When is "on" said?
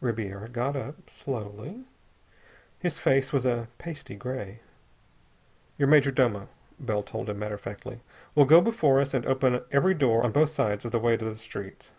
10.24-10.32